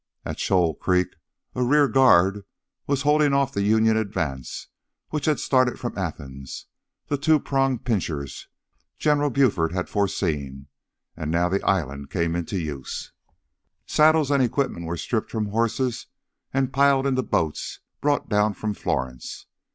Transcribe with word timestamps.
At 0.25 0.39
Shoal 0.39 0.73
Creek 0.73 1.09
a 1.53 1.61
rear 1.63 1.87
guard 1.87 2.43
was 2.87 3.03
holding 3.03 3.33
off 3.33 3.53
the 3.53 3.61
Union 3.61 3.95
advance 3.97 4.65
which 5.11 5.25
had 5.25 5.39
started 5.39 5.79
from 5.79 5.95
Athens, 5.95 6.65
the 7.05 7.19
two 7.19 7.39
pronged 7.39 7.85
pinchers 7.85 8.47
General 8.97 9.29
Buford 9.29 9.73
had 9.73 9.87
foreseen. 9.89 10.65
And 11.15 11.29
now 11.29 11.49
the 11.49 11.61
island 11.63 12.09
came 12.09 12.35
into 12.35 12.57
use. 12.59 13.11
Saddles 13.85 14.31
and 14.31 14.41
equipment 14.41 14.87
were 14.87 14.97
stripped 14.97 15.29
from 15.29 15.49
horses 15.49 16.07
and 16.51 16.73
piled 16.73 17.05
into 17.05 17.21
the 17.21 17.27
boats 17.27 17.79
brought 18.01 18.27
down 18.27 18.55
from 18.55 18.73
Florence. 18.73 19.45